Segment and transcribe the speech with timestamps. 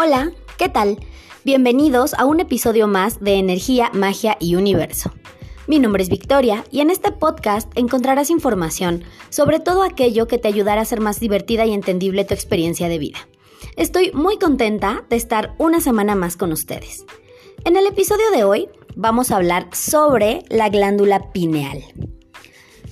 [0.00, 0.96] Hola, ¿qué tal?
[1.44, 5.10] Bienvenidos a un episodio más de Energía, Magia y Universo.
[5.66, 10.46] Mi nombre es Victoria y en este podcast encontrarás información sobre todo aquello que te
[10.46, 13.18] ayudará a hacer más divertida y entendible tu experiencia de vida.
[13.74, 17.04] Estoy muy contenta de estar una semana más con ustedes.
[17.64, 21.82] En el episodio de hoy vamos a hablar sobre la glándula pineal.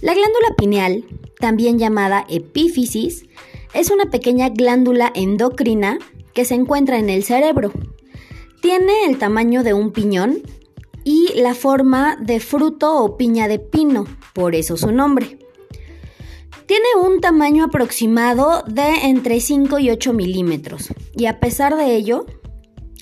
[0.00, 1.04] La glándula pineal,
[1.38, 3.26] también llamada epífisis,
[3.74, 6.00] es una pequeña glándula endocrina
[6.36, 7.72] que se encuentra en el cerebro.
[8.60, 10.42] Tiene el tamaño de un piñón
[11.02, 14.04] y la forma de fruto o piña de pino,
[14.34, 15.38] por eso su nombre.
[16.66, 22.26] Tiene un tamaño aproximado de entre 5 y 8 milímetros y a pesar de ello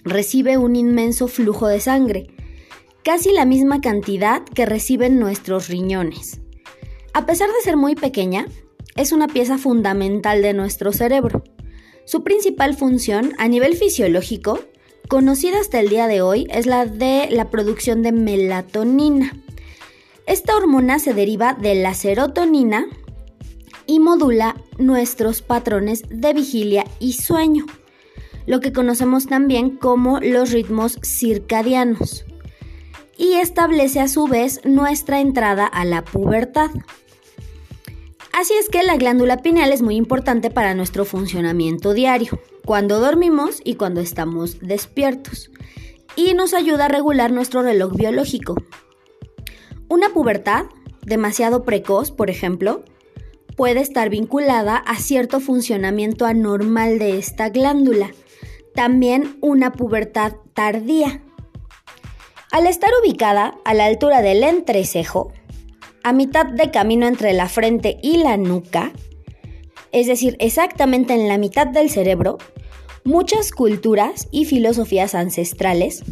[0.05, 2.28] recibe un inmenso flujo de sangre,
[3.03, 6.41] casi la misma cantidad que reciben nuestros riñones.
[7.14, 8.47] A pesar de ser muy pequeña,
[8.95, 11.42] es una pieza fundamental de nuestro cerebro.
[12.07, 14.61] Su principal función a nivel fisiológico,
[15.09, 19.33] conocida hasta el día de hoy, es la de la producción de melatonina.
[20.27, 22.87] Esta hormona se deriva de la serotonina
[23.87, 27.65] y modula nuestros patrones de vigilia y sueño,
[28.47, 32.27] lo que conocemos también como los ritmos circadianos,
[33.17, 36.71] y establece a su vez nuestra entrada a la pubertad.
[38.37, 43.61] Así es que la glándula pineal es muy importante para nuestro funcionamiento diario, cuando dormimos
[43.63, 45.53] y cuando estamos despiertos,
[46.17, 48.57] y nos ayuda a regular nuestro reloj biológico.
[49.89, 50.65] Una pubertad
[51.03, 52.83] demasiado precoz, por ejemplo,
[53.57, 58.11] puede estar vinculada a cierto funcionamiento anormal de esta glándula,
[58.75, 61.23] también una pubertad tardía.
[62.51, 65.33] Al estar ubicada a la altura del entrecejo,
[66.05, 68.92] a mitad de camino entre la frente y la nuca,
[69.91, 72.36] es decir, exactamente en la mitad del cerebro,
[73.05, 76.05] muchas culturas y filosofías ancestrales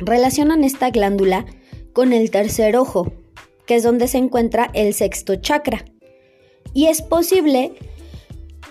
[0.00, 1.44] relacionan esta glándula
[1.92, 3.12] con el tercer ojo,
[3.66, 5.84] que es donde se encuentra el sexto chakra.
[6.72, 7.74] Y es posible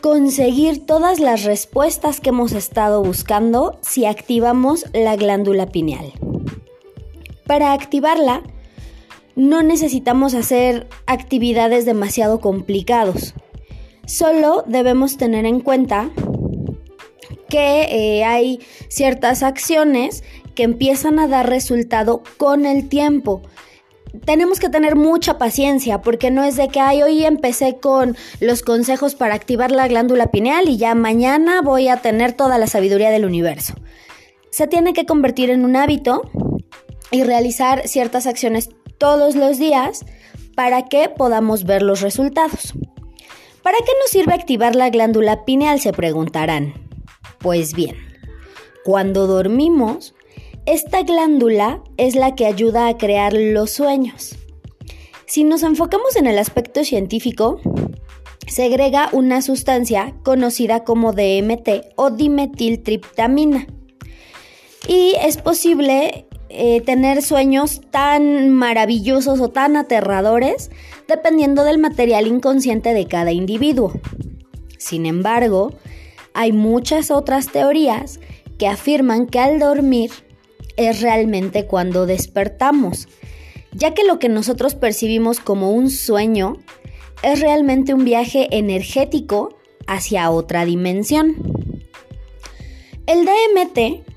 [0.02, 6.14] conseguir todas las respuestas que hemos estado buscando si activamos la glándula pineal.
[7.46, 8.42] Para activarla,
[9.36, 13.34] no necesitamos hacer actividades demasiado complicados.
[14.06, 16.10] Solo debemos tener en cuenta
[17.50, 20.24] que eh, hay ciertas acciones
[20.56, 23.42] que empiezan a dar resultado con el tiempo.
[24.26, 29.16] Tenemos que tener mucha paciencia porque no es de que hoy empecé con los consejos
[29.16, 33.26] para activar la glándula pineal y ya mañana voy a tener toda la sabiduría del
[33.26, 33.76] universo.
[34.50, 36.30] Se tiene que convertir en un hábito
[37.10, 38.70] y realizar ciertas acciones
[39.02, 40.06] todos los días
[40.56, 42.74] para que podamos ver los resultados.
[43.64, 45.80] ¿Para qué nos sirve activar la glándula pineal?
[45.80, 46.76] Se preguntarán.
[47.40, 47.96] Pues bien,
[48.86, 50.14] cuando dormimos,
[50.68, 54.36] esta glándula es la que ayuda a crear los sueños.
[55.26, 57.60] Si nos enfocamos en el aspecto científico,
[58.48, 63.66] segrega una sustancia conocida como DMT o dimetiltriptamina.
[64.88, 70.70] Y es posible eh, tener sueños tan maravillosos o tan aterradores
[71.08, 73.94] dependiendo del material inconsciente de cada individuo.
[74.78, 75.74] Sin embargo,
[76.34, 78.20] hay muchas otras teorías
[78.58, 80.12] que afirman que al dormir
[80.78, 83.08] es realmente cuando despertamos,
[83.74, 86.58] ya que lo que nosotros percibimos como un sueño
[87.24, 89.58] es realmente un viaje energético
[89.88, 91.36] hacia otra dimensión.
[93.08, 94.11] El DMT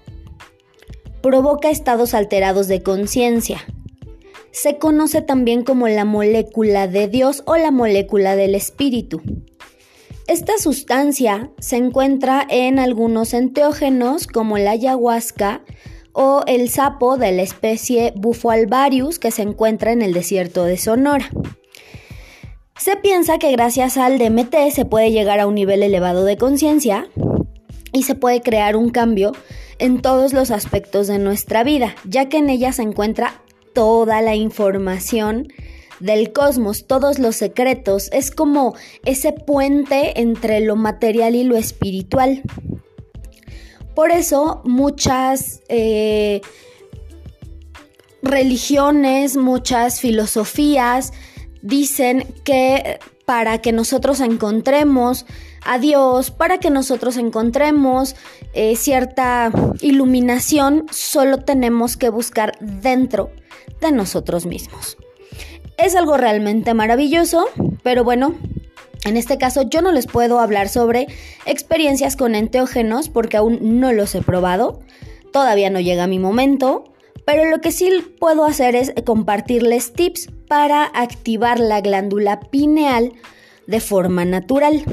[1.24, 3.64] provoca estados alterados de conciencia.
[4.50, 9.22] Se conoce también como la molécula de Dios o la molécula del espíritu.
[10.26, 15.62] Esta sustancia se encuentra en algunos enteógenos como la ayahuasca
[16.12, 20.76] o el sapo de la especie Bufo alvarius que se encuentra en el desierto de
[20.76, 21.30] Sonora.
[22.76, 27.08] Se piensa que gracias al DMT se puede llegar a un nivel elevado de conciencia
[27.94, 29.32] y se puede crear un cambio
[29.79, 33.43] en todos los aspectos de nuestra vida, ya que en ella se encuentra
[33.73, 35.49] toda la información
[36.00, 38.75] del cosmos, todos los secretos, es como
[39.05, 42.43] ese puente entre lo material y lo espiritual.
[43.94, 46.41] Por eso muchas eh,
[48.23, 51.12] religiones, muchas filosofías
[51.62, 55.25] dicen que para que nosotros encontremos
[55.64, 58.16] a Dios, para que nosotros encontremos
[58.52, 59.50] eh, cierta
[59.81, 63.31] iluminación, solo tenemos que buscar dentro
[63.81, 64.96] de nosotros mismos.
[65.76, 67.46] Es algo realmente maravilloso,
[67.82, 68.34] pero bueno,
[69.05, 71.06] En este caso yo no les puedo hablar sobre
[71.44, 74.81] experiencias con enteógenos porque aún no los he probado,
[75.31, 76.84] todavía no llega mi momento,
[77.26, 83.12] pero lo que sí puedo hacer es compartirles tips para activar la glándula pineal
[83.66, 84.84] de forma natural.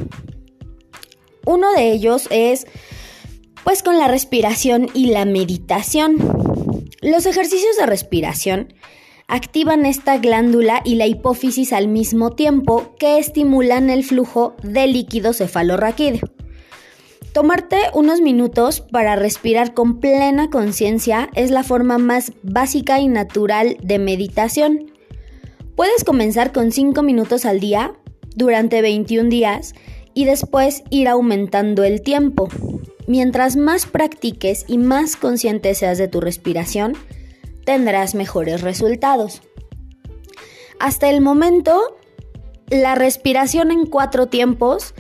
[1.46, 2.68] Uno de ellos es
[3.64, 6.18] pues con la respiración y la meditación.
[7.02, 8.74] Los ejercicios de respiración
[9.28, 15.34] activan esta glándula y la hipófisis al mismo tiempo que estimulan el flujo de líquido
[15.34, 16.22] cefalorraquídeo.
[17.34, 23.78] Tomarte unos minutos para respirar con plena conciencia es la forma más básica y natural
[23.82, 24.92] de meditación.
[25.78, 27.94] Puedes comenzar con 5 minutos al día
[28.36, 29.74] durante 21 días
[30.14, 32.50] y después ir aumentando el tiempo.
[33.08, 36.94] Mientras más practiques y más consciente seas de tu respiración,
[37.66, 39.42] tendrás mejores resultados.
[40.80, 41.98] Hasta el momento,
[42.70, 44.94] la respiración en cuatro tiempos,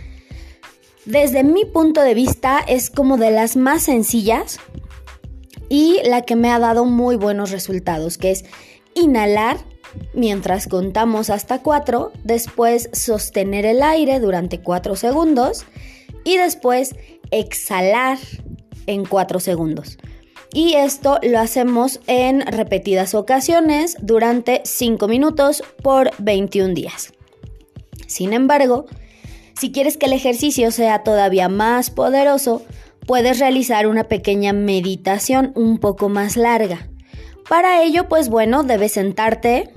[1.05, 4.59] desde mi punto de vista, es como de las más sencillas
[5.69, 8.45] y la que me ha dado muy buenos resultados, que es
[8.95, 9.57] inhalar
[10.13, 15.65] mientras contamos hasta cuatro, después sostener el aire durante cuatro segundos
[16.23, 16.95] y después
[17.31, 18.17] exhalar
[18.87, 19.97] en cuatro segundos
[20.53, 27.13] y esto lo hacemos en repetidas ocasiones durante 5 minutos por 21 días.
[28.07, 28.85] Sin embargo,
[29.57, 32.63] si quieres que el ejercicio sea todavía más poderoso,
[33.07, 36.90] puedes realizar una pequeña meditación un poco más larga.
[37.51, 39.71] Para ello, pues bueno, debes sentarte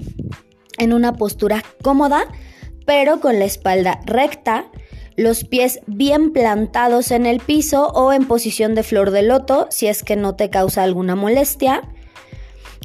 [0.78, 2.28] en una postura cómoda,
[2.86, 4.66] pero con la espalda recta
[5.16, 9.88] los pies bien plantados en el piso o en posición de flor de loto si
[9.88, 11.82] es que no te causa alguna molestia.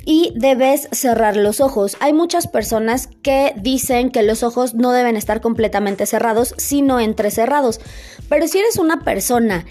[0.07, 1.95] Y debes cerrar los ojos.
[2.00, 7.80] Hay muchas personas que dicen que los ojos no deben estar completamente cerrados, sino entrecerrados.
[8.27, 9.68] Pero si eres una persona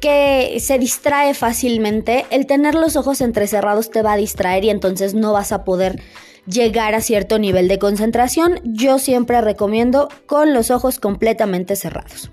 [0.00, 5.14] que se distrae fácilmente, el tener los ojos entrecerrados te va a distraer y entonces
[5.14, 6.00] no vas a poder
[6.46, 12.30] llegar a cierto nivel de concentración, yo siempre recomiendo con los ojos completamente cerrados.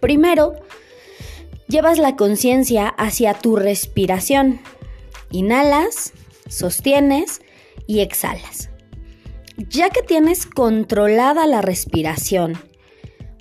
[0.00, 0.54] Primero,
[1.68, 4.60] llevas la conciencia hacia tu respiración.
[5.30, 6.12] Inhalas,
[6.48, 7.40] sostienes
[7.86, 8.70] y exhalas.
[9.56, 12.58] Ya que tienes controlada la respiración,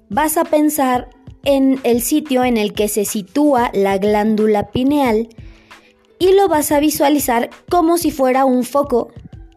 [0.10, 1.10] vas a pensar
[1.44, 5.30] en el sitio en el que se sitúa la glándula pineal
[6.20, 9.12] y lo vas a visualizar como si fuera un foco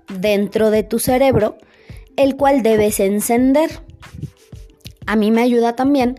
[0.08, 1.56] dentro de tu cerebro,
[2.16, 3.80] el cual debes encender.
[5.06, 6.18] A mí me ayuda también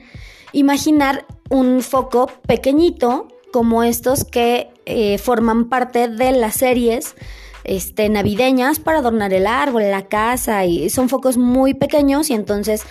[0.52, 7.16] imaginar un foco pequeñito como estos que eh, forman parte de las series
[7.64, 12.84] este, navideñas para adornar el árbol, la casa y son focos muy pequeños y entonces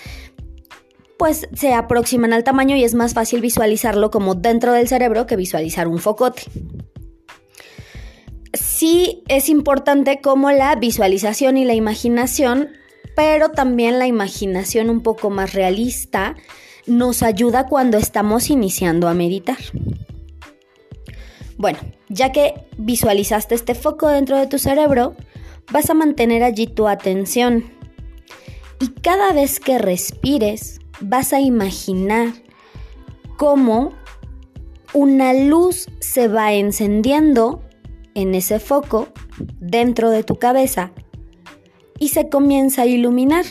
[1.18, 5.36] pues se aproximan al tamaño y es más fácil visualizarlo como dentro del cerebro que
[5.36, 6.42] visualizar un focote
[8.54, 12.70] sí es importante como la visualización y la imaginación,
[13.16, 16.36] pero también la imaginación un poco más realista
[16.86, 19.58] nos ayuda cuando estamos iniciando a meditar.
[21.56, 21.78] Bueno,
[22.08, 25.16] ya que visualizaste este foco dentro de tu cerebro,
[25.72, 27.64] vas a mantener allí tu atención.
[28.80, 32.28] Y cada vez que respires, vas a imaginar
[33.36, 33.92] cómo
[34.92, 37.62] una luz se va encendiendo
[38.14, 39.08] en ese foco
[39.58, 40.92] dentro de tu cabeza
[41.98, 43.44] y se comienza a iluminar.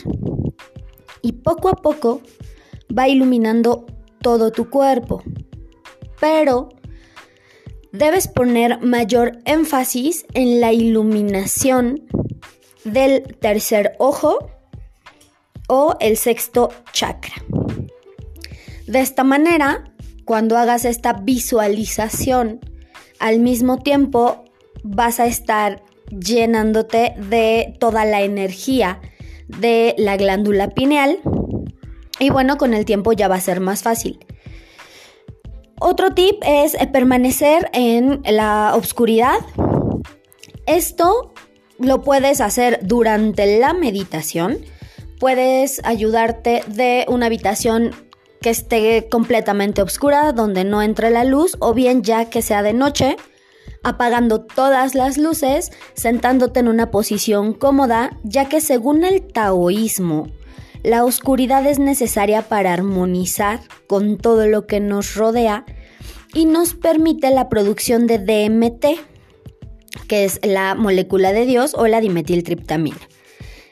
[1.22, 2.20] Y poco a poco
[2.96, 3.86] va iluminando
[4.20, 5.22] todo tu cuerpo.
[6.20, 6.68] Pero
[7.92, 12.06] debes poner mayor énfasis en la iluminación
[12.84, 14.50] del tercer ojo
[15.68, 17.34] o el sexto chakra.
[18.86, 19.92] De esta manera,
[20.24, 22.60] cuando hagas esta visualización,
[23.18, 24.44] al mismo tiempo
[24.82, 29.00] vas a estar llenándote de toda la energía
[29.48, 31.20] de la glándula pineal
[32.18, 34.18] y bueno, con el tiempo ya va a ser más fácil.
[35.80, 39.38] Otro tip es permanecer en la oscuridad.
[40.66, 41.34] Esto
[41.78, 44.58] lo puedes hacer durante la meditación.
[45.24, 47.92] Puedes ayudarte de una habitación
[48.42, 52.74] que esté completamente oscura, donde no entre la luz, o bien ya que sea de
[52.74, 53.16] noche
[53.82, 60.28] apagando todas las luces, sentándote en una posición cómoda, ya que según el taoísmo,
[60.82, 65.64] la oscuridad es necesaria para armonizar con todo lo que nos rodea
[66.34, 68.86] y nos permite la producción de DMT,
[70.06, 73.00] que es la molécula de Dios o la dimetiltriptamina.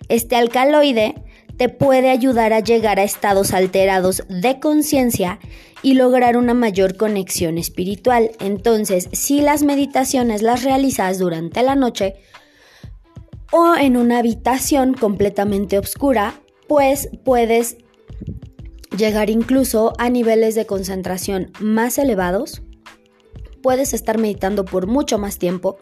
[0.09, 1.15] Este alcaloide
[1.57, 5.39] te puede ayudar a llegar a estados alterados de conciencia
[5.83, 8.31] y lograr una mayor conexión espiritual.
[8.41, 12.15] Entonces, si las meditaciones las realizas durante la noche
[13.51, 17.77] o en una habitación completamente oscura, pues puedes
[18.97, 22.63] llegar incluso a niveles de concentración más elevados.
[23.63, 25.79] Puedes estar meditando por mucho más tiempo.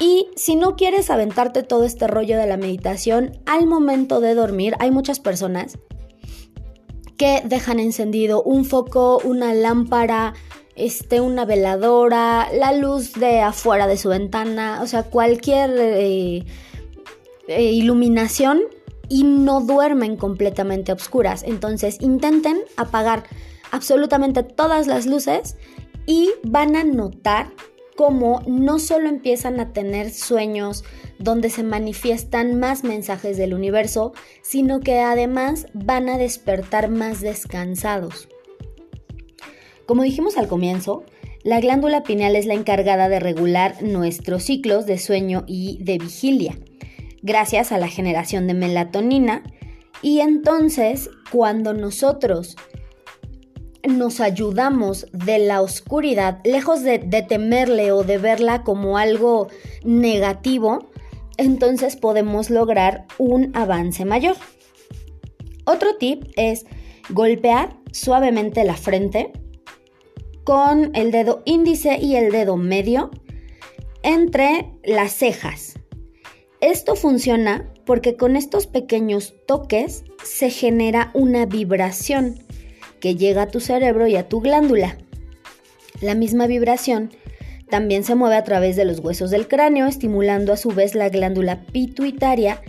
[0.00, 4.74] Y si no quieres aventarte todo este rollo de la meditación, al momento de dormir
[4.80, 5.78] hay muchas personas
[7.18, 10.32] que dejan encendido un foco, una lámpara,
[10.74, 16.46] este, una veladora, la luz de afuera de su ventana, o sea, cualquier eh,
[17.48, 18.62] eh, iluminación
[19.10, 21.42] y no duermen completamente oscuras.
[21.42, 23.24] Entonces intenten apagar
[23.70, 25.58] absolutamente todas las luces
[26.06, 27.52] y van a notar
[28.00, 30.84] cómo no solo empiezan a tener sueños
[31.18, 38.26] donde se manifiestan más mensajes del universo, sino que además van a despertar más descansados.
[39.84, 41.04] Como dijimos al comienzo,
[41.42, 46.58] la glándula pineal es la encargada de regular nuestros ciclos de sueño y de vigilia,
[47.20, 49.42] gracias a la generación de melatonina,
[50.00, 52.56] y entonces cuando nosotros
[53.98, 59.48] nos ayudamos de la oscuridad, lejos de, temerle o de verla como algo
[59.84, 60.90] negativo,
[61.36, 64.36] entonces podemos lograr un avance mayor.
[65.64, 66.66] Otro tip es
[67.10, 69.32] golpear suavemente la frente
[70.44, 73.10] con el dedo índice y el dedo medio
[74.02, 75.74] entre las cejas.
[76.60, 82.38] Esto funciona porque con estos pequeños toques se genera una vibración
[83.00, 84.98] que llega a tu cerebro y a tu glándula.
[86.00, 87.10] La misma vibración
[87.68, 91.08] también se mueve a través de los huesos del cráneo, estimulando a su vez la
[91.08, 92.60] glándula pituitaria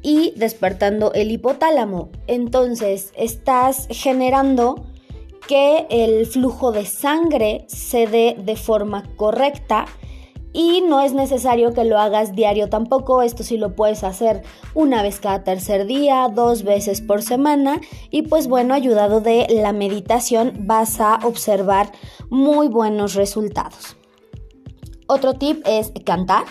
[0.00, 2.10] y despertando el hipotálamo.
[2.26, 4.86] Entonces, estás generando
[5.48, 9.86] que el flujo de sangre se dé de forma correcta
[10.54, 14.42] y no es necesario que lo hagas diario tampoco, esto sí lo puedes hacer
[14.72, 17.80] una vez cada tercer día, dos veces por semana
[18.10, 21.90] y pues bueno, ayudado de la meditación vas a observar
[22.30, 23.96] muy buenos resultados.
[25.06, 26.44] Otro tip es cantar.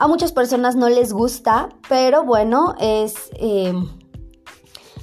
[0.00, 3.74] A muchas personas no les gusta, pero bueno, es eh,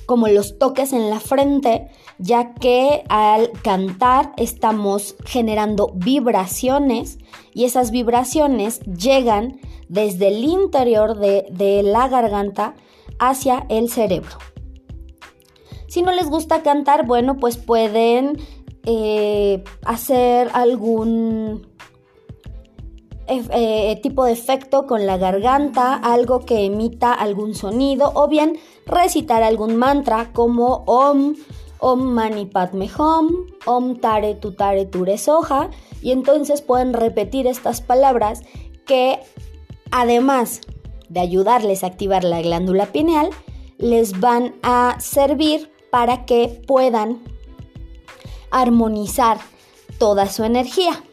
[0.05, 7.19] como los toques en la frente, ya que al cantar estamos generando vibraciones
[7.53, 12.75] y esas vibraciones llegan desde el interior de, la garganta
[13.19, 14.37] hacia el cerebro.
[15.87, 18.37] Si no les gusta cantar, bueno, pues pueden
[18.83, 21.67] eh, hacer algún
[23.27, 29.41] eh, tipo de efecto con la garganta, algo que emita algún sonido o bien recitar
[29.41, 31.35] algún mantra como Om,
[31.79, 32.89] Om Mani Padme
[33.65, 35.69] Om Tare Tutare Ture Soja
[36.01, 38.41] y entonces pueden repetir estas palabras
[38.85, 39.19] que
[39.91, 40.61] además
[41.09, 43.29] de ayudarles a activar la glándula pineal,
[43.77, 47.23] les van a servir para que puedan
[48.51, 49.37] armonizar
[49.97, 51.03] toda su energía.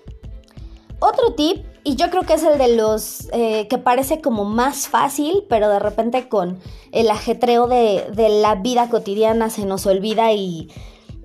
[1.01, 4.89] Otro tip y yo creo que es el de los eh, que parece como más
[4.89, 6.61] fácil, pero de repente con
[6.93, 8.05] el ajetreo de,
[8.41, 10.71] la vida cotidiana se nos olvida y,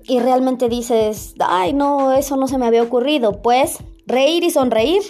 [0.04, 3.40] y, realmente dices, ay no, eso no se me había ocurrido.
[3.40, 5.02] Pues reír y sonreír.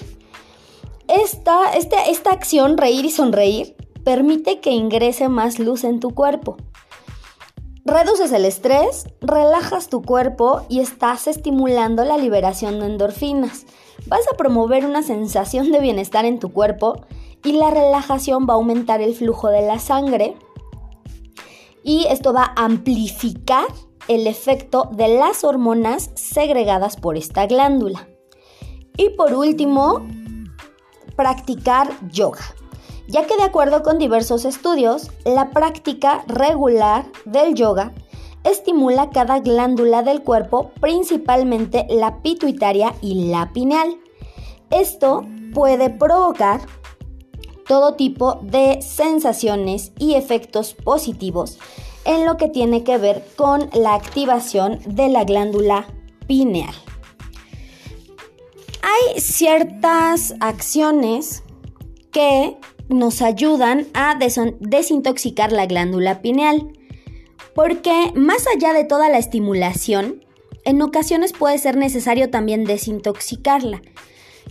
[1.07, 3.75] Esta, este, esta acción, reír y sonreír,
[4.05, 6.59] permite que ingrese más luz en tu cuerpo.
[7.87, 13.65] Reduces el estrés, relajas tu cuerpo y estás estimulando la liberación de endorfinas.
[14.07, 17.03] Vas a promover una sensación de bienestar en tu cuerpo
[17.45, 20.37] y la relajación va a aumentar el flujo de la sangre
[21.83, 23.67] y esto va a amplificar
[24.09, 28.09] el efecto de las hormonas segregadas por esta glándula.
[28.97, 30.07] Y por último,
[31.15, 32.55] practicar yoga
[33.09, 37.93] ya que de acuerdo con diversos estudios, la práctica regular del yoga
[38.51, 43.97] estimula cada glándula del cuerpo, principalmente la pituitaria y la pineal.
[44.71, 45.25] Esto
[45.55, 46.61] puede provocar
[47.67, 51.59] todo tipo de sensaciones y efectos positivos
[52.05, 55.87] en lo que tiene que ver con la activación de la glándula
[56.27, 56.75] pineal.
[58.83, 61.43] Hay ciertas acciones
[62.11, 62.57] que
[62.89, 64.19] nos ayudan a
[64.61, 66.73] desintoxicar la glándula pineal.
[67.59, 70.25] Porque más allá de toda la estimulación,
[70.65, 73.83] en ocasiones puede ser necesario también desintoxicarla.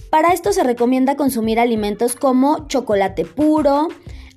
[0.10, 3.88] Para esto se recomienda consumir alimentos como chocolate puro,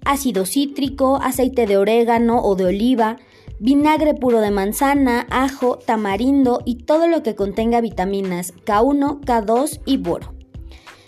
[0.05, 3.17] ácido cítrico, aceite de orégano o de oliva,
[3.59, 9.97] vinagre puro de manzana, ajo, tamarindo y todo lo que contenga vitaminas K1, K2 y
[9.97, 10.33] boro.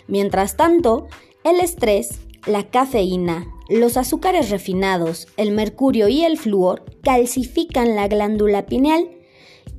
[0.09, 1.07] Mientras tanto,
[1.45, 8.65] el estrés, la cafeína, los azúcares refinados, el mercurio y el flúor calcifican la glándula
[8.65, 9.09] pineal,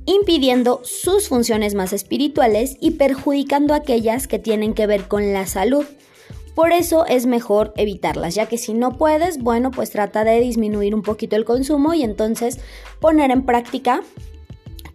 [0.05, 5.85] impidiendo sus funciones más espirituales y perjudicando aquellas que tienen que ver con la salud.
[6.55, 10.95] Por eso es mejor evitarlas, ya que si no puedes, bueno, pues trata de disminuir
[10.95, 12.59] un poquito el consumo y entonces
[13.01, 14.01] poner en práctica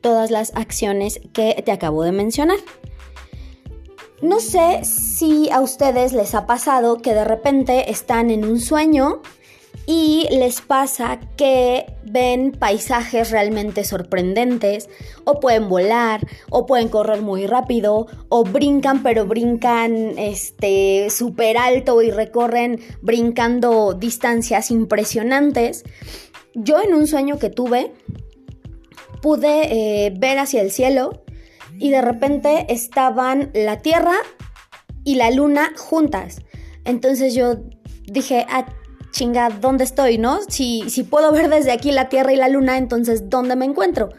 [0.00, 2.58] todas las acciones que te acabo de mencionar.
[4.22, 9.22] No sé si a ustedes les ha pasado que de repente están en un sueño
[9.86, 14.90] y les pasa que ven paisajes realmente sorprendentes
[15.24, 22.02] o pueden volar o pueden correr muy rápido o brincan pero brincan este súper alto
[22.02, 25.84] y recorren brincando distancias impresionantes.
[26.54, 27.90] Yo en un sueño que tuve
[29.22, 31.22] pude eh, ver hacia el cielo
[31.80, 34.14] y de repente estaban la Tierra
[35.02, 36.42] y la Luna juntas.
[36.84, 37.56] Entonces yo
[38.04, 38.66] dije, ah,
[39.10, 40.40] chinga, ¿dónde estoy, no?
[40.46, 44.10] Si, si puedo ver desde aquí la Tierra y la Luna, entonces ¿dónde me encuentro?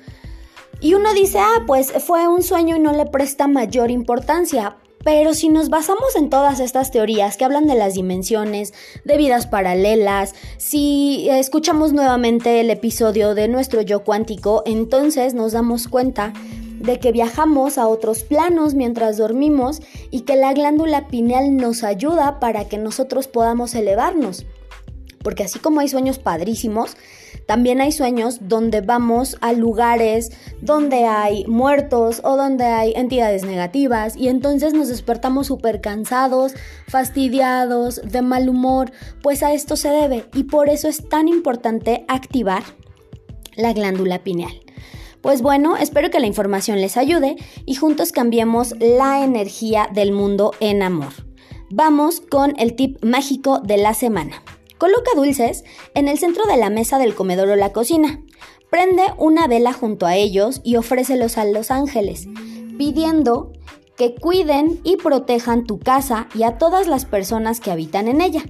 [0.82, 4.78] Y uno dice, ah, pues fue un sueño y no le presta mayor importancia.
[5.04, 9.48] Pero si nos basamos en todas estas teorías que hablan de las dimensiones, de vidas
[9.48, 16.34] paralelas, si escuchamos nuevamente el episodio de nuestro yo cuántico, entonces nos damos cuenta
[16.82, 22.40] de que viajamos a otros planos mientras dormimos y que la glándula pineal nos ayuda
[22.40, 24.46] para que nosotros podamos elevarnos.
[25.24, 26.98] Porque así como hay sueños padrísimos,
[27.46, 34.16] también hay sueños donde vamos a lugares donde hay muertos o donde hay entidades negativas
[34.16, 36.54] y entonces nos despertamos súper cansados,
[36.88, 42.06] fastidiados, de mal humor, pues a esto se debe y por eso es tan importante
[42.08, 42.64] activar
[43.56, 44.71] la glándula pineal.
[45.22, 47.36] Pues bueno, espero que la información les ayude
[47.66, 51.14] y juntos cambiemos la energía del mundo en amor.
[51.70, 54.44] Vamos con el tip mágico de la semana.
[54.80, 58.20] Coloca dulces en el centro de la mesa del comedor o la cocina.
[58.72, 62.28] Prende una vela junto a ellos y ofrécelos a los ángeles,
[62.78, 63.52] pidiendo
[63.96, 68.44] que cuiden y protejan tu casa y a todas las personas que habitan en ella.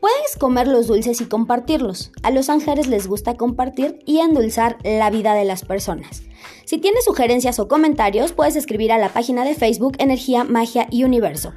[0.00, 2.12] Puedes comer los dulces y compartirlos.
[2.22, 6.22] A los ángeles les gusta compartir y endulzar la vida de las personas.
[6.64, 11.04] Si tienes sugerencias o comentarios, puedes escribir a la página de Facebook Energía, Magia y
[11.04, 11.52] Universo.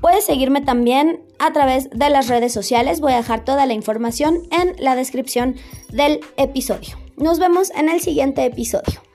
[0.00, 3.00] Puedes seguirme también a través de las redes sociales.
[3.00, 5.56] Voy a dejar toda la información en la descripción
[5.90, 6.96] del episodio.
[7.16, 9.07] Nos vemos en el siguiente episodio.